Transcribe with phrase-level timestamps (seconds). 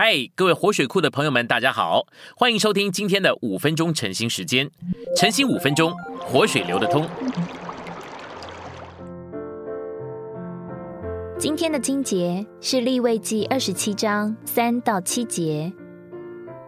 [0.00, 2.06] 嗨，各位活水库的朋友们，大家好，
[2.36, 4.70] 欢迎收听今天的五分钟晨兴时间。
[5.16, 7.04] 晨兴五分钟，活水流得通。
[11.36, 15.72] 今天的经节是立位记二十七章三到七节。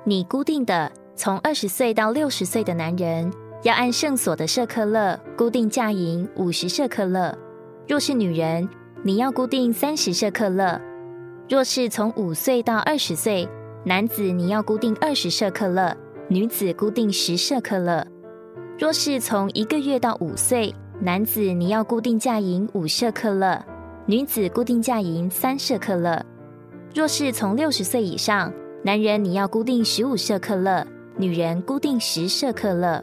[0.02, 7.32] 你固定的从二十岁到六十岁的男人，要按圣所的舍克勒固定价银五十舍克勒；
[7.86, 8.68] 若是女人，
[9.04, 10.80] 你要固定三十舍克勒。
[11.50, 13.48] 若是从五岁到二十岁，
[13.84, 15.92] 男子你要固定二十舍克勒，
[16.28, 18.06] 女子固定十舍克勒。
[18.78, 23.60] 若是从一个月到五岁，男子你要固定价银五舍克勒，
[24.06, 26.24] 女子固定价银三舍克勒。
[26.94, 28.52] 若是从六十岁以上，
[28.84, 30.86] 男人你要固定十五舍克勒，
[31.16, 33.02] 女人固定十舍克勒。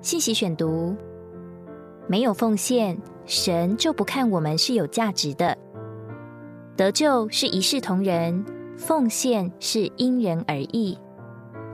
[0.00, 0.96] 信息选读：
[2.08, 5.56] 没有奉献，神就不看我们是有价值的。
[6.80, 8.42] 得救是一视同仁，
[8.74, 10.96] 奉献是因人而异。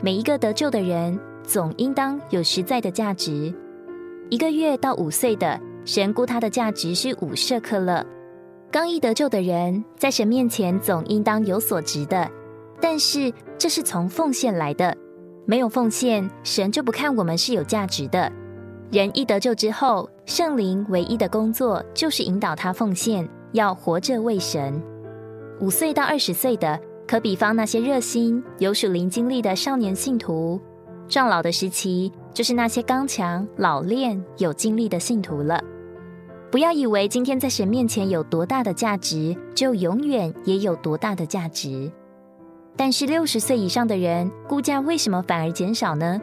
[0.02, 3.54] 每一个得救的人，总应当有实在的价值。
[4.30, 8.04] 一个月到五岁的，神估他的价值是五舍克勒。
[8.68, 12.29] 刚一得救的人，在神面前总应当有所值的。
[12.80, 14.93] 但是这是从奉献来的，
[15.45, 18.29] 没有奉献，神就不看我们是有价值的。
[18.90, 24.82] 人一得救之后，圣灵唯一的工作就是引导他奉献，要活着为神。
[25.60, 30.60] 五岁到二十岁的，可比方那些热心有属灵经历的少年信徒；
[31.09, 35.59] 壮老的时期，就是那些刚强老练有经历的信徒了。
[36.51, 41.90] 不要以为今天在神面前有多大的价值，就永远也有多大的价值。
[42.77, 46.21] 但是六十岁以上的人，估价为什么反而减少呢？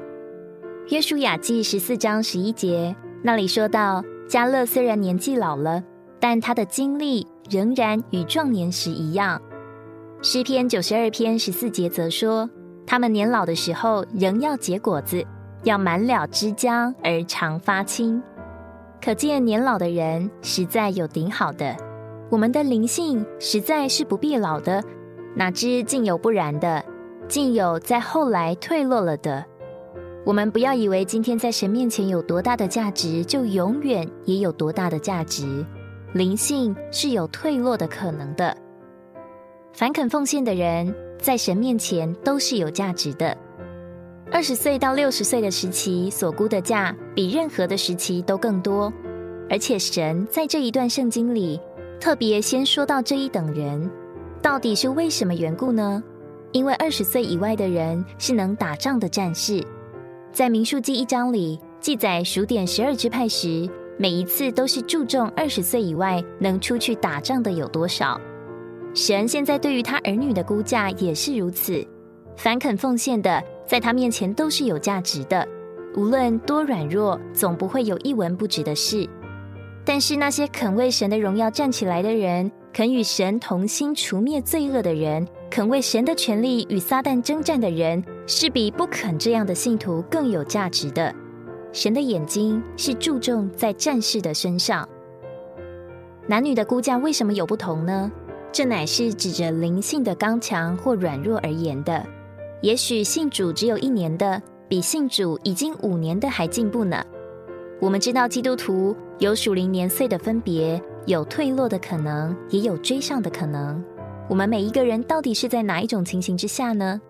[0.89, 5.83] 约书亚记十四章十一节那里说到，加勒虽然年纪老了，
[6.23, 7.27] 但他的经历。
[7.49, 9.39] 仍然与壮年时一样。
[10.21, 12.49] 诗篇九十二篇十四节则说
[12.87, 15.21] ：“他们年老的时候，仍要结果子，
[15.63, 18.23] 要满了枝浆而常发青。”
[19.03, 21.75] 可见年老的人实在有顶好的。
[22.31, 24.81] 我们的灵性实在是不必老的，
[25.35, 26.83] 哪知竟有不然的，
[27.27, 29.43] 竟有在后来退落了的。
[30.25, 35.65] 我们不要以为今天在神面前有多大的价值，就永远也有多大的价值。
[36.13, 38.55] 灵性是有退落的可能的。
[39.73, 43.35] 凡肯奉献的人，在神面前都是有价值的。
[44.31, 48.93] 二十岁到六十岁的时期所估的价，比任何的时期都更多。
[49.49, 51.59] 而且神在这一段圣经里，
[51.99, 53.89] 特别先说到这一等人，
[54.39, 56.03] 到底是为什么缘故呢？
[56.51, 59.65] 因为二十岁以外的人是能打仗的战士。
[60.31, 63.67] 在民数记一章里记载数点十二支派时。
[63.97, 68.19] 每一次都是注重二十岁以外能出去打仗的有多少。
[68.93, 71.85] 神现在对于他儿女的估价也是如此。
[72.35, 75.47] 凡肯奉献的，在他面前都是有价值的，
[75.95, 79.07] 无论多软弱，总不会有一文不值的事。
[79.85, 91.13] 但是那些肯为神的荣耀站起来的人，肯与神同心除灭罪恶的人，肯为神的权利与撒旦征战的人，是比不肯这样的信徒更有价值的。
[91.73, 94.87] 神的眼睛是注重在战士的身上。
[96.27, 98.09] 男女的估价为什么有不同呢？
[98.51, 102.05] 这乃是指着灵性的刚强或软弱而言的。
[102.61, 107.03] 也许信主只有一年的，比信主已经五年的还进步呢。
[107.81, 113.83] 我们知道基督徒有属灵年岁的分别，有退落的可能，也有追上的可能。
[114.29, 117.01] 我们每一个人到底是在哪一种情形之下呢？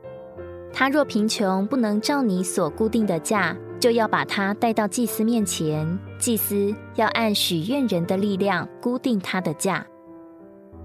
[0.71, 3.55] 他若贫穷，不能照你所固定的价。
[3.83, 9.85] 就要把他带到祭司面前，祭司要按许愿人的力量固定他的价。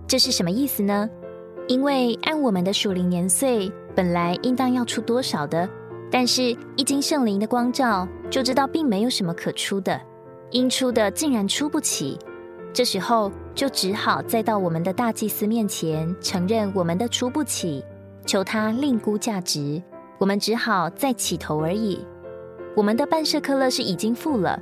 [0.09, 1.09] 这是什么意思呢？
[1.69, 5.71] 因为按我们的属灵年岁，本来应当要出多少的，
[6.11, 6.43] 但是
[6.75, 10.01] 一经圣灵的光照，就知道并没有什么可出的，
[10.51, 12.19] 应出的竟然出不起。
[12.73, 17.85] 这时候就只好再到我们的大祭司面前，承认我们的出不起，
[18.27, 19.81] 求他另估价值。
[20.19, 22.05] 我们只好再起头而已。
[22.79, 24.57] 我们的半舍克勒是已经付了，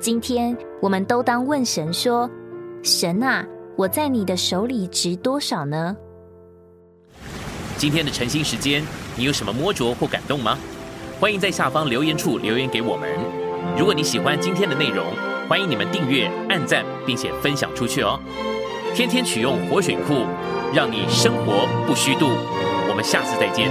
[0.00, 2.26] 今天我们都当问神说
[2.82, 3.44] ：“神啊，
[3.76, 5.94] 我在你的手里值多少呢？”
[7.76, 8.82] 今天的晨兴时间，
[9.18, 10.56] 你有什么摸着或感动吗？
[11.20, 13.06] 欢迎在下方留言处留言给我们。
[13.76, 15.04] 如果你喜欢今天的内容，
[15.46, 18.18] 欢迎你们订阅、按赞，并且分享出去哦。
[18.94, 20.24] 天天取用活水库，
[20.74, 22.30] 让你生活不虚度。
[22.88, 23.68] 我们下次再见。